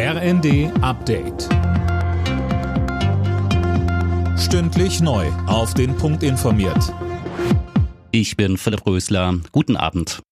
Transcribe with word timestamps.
RND 0.00 0.70
Update. 0.80 1.48
Stündlich 4.38 5.00
neu. 5.00 5.26
Auf 5.48 5.74
den 5.74 5.96
Punkt 5.96 6.22
informiert. 6.22 6.94
Ich 8.12 8.36
bin 8.36 8.58
Philipp 8.58 8.86
Rösler. 8.86 9.40
Guten 9.50 9.76
Abend. 9.76 10.22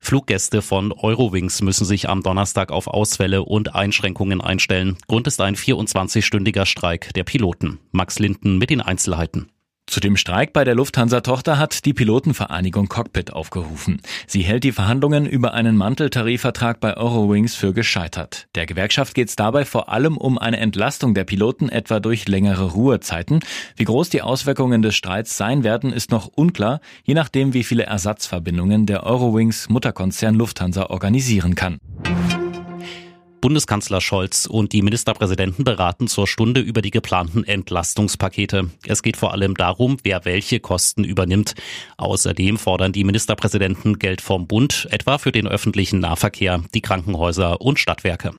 Fluggäste 0.00 0.62
von 0.62 0.90
Eurowings 0.90 1.62
müssen 1.62 1.84
sich 1.84 2.08
am 2.08 2.24
Donnerstag 2.24 2.72
auf 2.72 2.88
Ausfälle 2.88 3.44
und 3.44 3.76
Einschränkungen 3.76 4.40
einstellen. 4.40 4.96
Grund 5.06 5.28
ist 5.28 5.40
ein 5.40 5.54
24-stündiger 5.54 6.66
Streik 6.66 7.14
der 7.14 7.22
Piloten. 7.22 7.78
Max 7.92 8.18
Linden 8.18 8.58
mit 8.58 8.70
den 8.70 8.80
Einzelheiten. 8.80 9.48
Zu 9.88 10.00
dem 10.00 10.16
Streik 10.16 10.52
bei 10.52 10.64
der 10.64 10.74
Lufthansa-Tochter 10.74 11.58
hat 11.58 11.84
die 11.84 11.94
Pilotenvereinigung 11.94 12.88
Cockpit 12.88 13.32
aufgerufen. 13.32 14.00
Sie 14.26 14.42
hält 14.42 14.64
die 14.64 14.72
Verhandlungen 14.72 15.26
über 15.26 15.54
einen 15.54 15.76
Manteltarifvertrag 15.76 16.80
bei 16.80 16.96
Eurowings 16.96 17.54
für 17.54 17.72
gescheitert. 17.72 18.48
Der 18.56 18.66
Gewerkschaft 18.66 19.14
geht 19.14 19.28
es 19.28 19.36
dabei 19.36 19.64
vor 19.64 19.88
allem 19.88 20.16
um 20.16 20.38
eine 20.38 20.56
Entlastung 20.56 21.14
der 21.14 21.22
Piloten 21.22 21.68
etwa 21.68 22.00
durch 22.00 22.26
längere 22.26 22.72
Ruhezeiten. 22.72 23.40
Wie 23.76 23.84
groß 23.84 24.10
die 24.10 24.22
Auswirkungen 24.22 24.82
des 24.82 24.96
Streits 24.96 25.36
sein 25.36 25.62
werden, 25.62 25.92
ist 25.92 26.10
noch 26.10 26.26
unklar, 26.34 26.80
je 27.04 27.14
nachdem, 27.14 27.54
wie 27.54 27.64
viele 27.64 27.84
Ersatzverbindungen 27.84 28.86
der 28.86 29.04
Eurowings 29.04 29.68
Mutterkonzern 29.68 30.34
Lufthansa 30.34 30.86
organisieren 30.86 31.54
kann. 31.54 31.78
Bundeskanzler 33.40 34.00
Scholz 34.00 34.46
und 34.46 34.72
die 34.72 34.82
Ministerpräsidenten 34.82 35.64
beraten 35.64 36.08
zur 36.08 36.26
Stunde 36.26 36.60
über 36.60 36.82
die 36.82 36.90
geplanten 36.90 37.44
Entlastungspakete. 37.44 38.70
Es 38.86 39.02
geht 39.02 39.16
vor 39.16 39.32
allem 39.32 39.54
darum, 39.54 39.98
wer 40.02 40.24
welche 40.24 40.60
Kosten 40.60 41.04
übernimmt. 41.04 41.54
Außerdem 41.96 42.58
fordern 42.58 42.92
die 42.92 43.04
Ministerpräsidenten 43.04 43.98
Geld 43.98 44.20
vom 44.20 44.46
Bund, 44.46 44.88
etwa 44.90 45.18
für 45.18 45.32
den 45.32 45.46
öffentlichen 45.46 46.00
Nahverkehr, 46.00 46.62
die 46.74 46.80
Krankenhäuser 46.80 47.60
und 47.60 47.78
Stadtwerke. 47.78 48.32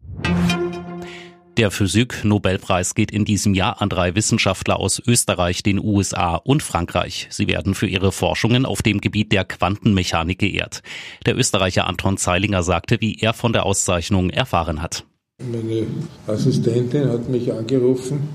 Der 1.57 1.71
Physik-Nobelpreis 1.71 2.93
geht 2.93 3.09
in 3.09 3.25
diesem 3.25 3.55
Jahr 3.55 3.81
an 3.81 3.89
drei 3.89 4.13
Wissenschaftler 4.13 4.79
aus 4.79 5.01
Österreich, 5.07 5.63
den 5.63 5.83
USA 5.83 6.35
und 6.35 6.61
Frankreich. 6.61 7.25
Sie 7.31 7.47
werden 7.47 7.73
für 7.73 7.87
ihre 7.87 8.11
Forschungen 8.11 8.63
auf 8.63 8.83
dem 8.83 9.01
Gebiet 9.01 9.31
der 9.31 9.43
Quantenmechanik 9.43 10.37
geehrt. 10.37 10.83
Der 11.25 11.35
Österreicher 11.35 11.87
Anton 11.87 12.17
Zeilinger 12.17 12.61
sagte, 12.61 12.97
wie 13.01 13.17
er 13.19 13.33
von 13.33 13.53
der 13.53 13.65
Auszeichnung 13.65 14.29
erfahren 14.29 14.83
hat. 14.83 15.03
Meine 15.51 15.87
Assistentin 16.27 17.09
hat 17.09 17.27
mich 17.27 17.51
angerufen 17.51 18.29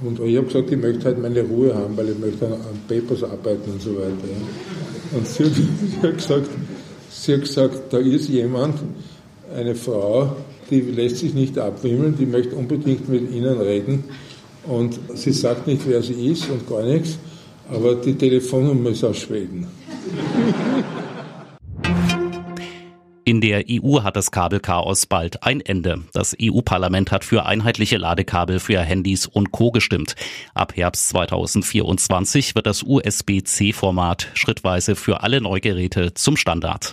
und 0.00 0.18
ich 0.20 0.38
habe 0.38 0.46
gesagt, 0.46 0.70
ich 0.70 0.78
möchte 0.78 1.04
halt 1.04 1.18
meine 1.20 1.42
Ruhe 1.42 1.74
haben, 1.74 1.94
weil 1.98 2.08
ich 2.08 2.18
möchte 2.18 2.46
an 2.46 2.80
Papers 2.88 3.22
arbeiten 3.22 3.70
und 3.70 3.82
so 3.82 3.96
weiter. 3.96 4.14
Und 5.12 5.26
sie 5.28 5.44
hat, 6.02 6.14
gesagt, 6.14 6.48
sie 7.10 7.34
hat 7.34 7.40
gesagt, 7.42 7.92
da 7.92 7.98
ist 7.98 8.30
jemand, 8.30 8.80
eine 9.54 9.74
Frau, 9.74 10.36
die 10.70 10.80
lässt 10.80 11.18
sich 11.18 11.34
nicht 11.34 11.58
abwimmeln, 11.58 12.16
die 12.18 12.26
möchte 12.26 12.56
unbedingt 12.56 13.08
mit 13.08 13.30
Ihnen 13.30 13.60
reden. 13.60 14.04
Und 14.64 14.98
sie 15.14 15.32
sagt 15.32 15.66
nicht, 15.66 15.82
wer 15.86 16.02
sie 16.02 16.26
ist 16.26 16.50
und 16.50 16.68
gar 16.68 16.82
nichts, 16.82 17.18
aber 17.70 17.94
die 17.94 18.14
Telefonnummer 18.14 18.90
ist 18.90 19.04
aus 19.04 19.18
Schweden. 19.18 19.66
In 23.28 23.40
der 23.40 23.64
EU 23.68 24.04
hat 24.04 24.14
das 24.14 24.30
Kabelchaos 24.30 25.06
bald 25.06 25.42
ein 25.42 25.60
Ende. 25.60 26.04
Das 26.12 26.36
EU-Parlament 26.40 27.10
hat 27.10 27.24
für 27.24 27.44
einheitliche 27.44 27.96
Ladekabel 27.96 28.60
für 28.60 28.80
Handys 28.80 29.26
und 29.26 29.50
Co. 29.50 29.72
gestimmt. 29.72 30.14
Ab 30.54 30.76
Herbst 30.76 31.08
2024 31.08 32.54
wird 32.54 32.66
das 32.66 32.84
USB-C-Format 32.84 34.28
schrittweise 34.34 34.94
für 34.94 35.24
alle 35.24 35.40
Neugeräte 35.40 36.14
zum 36.14 36.36
Standard. 36.36 36.92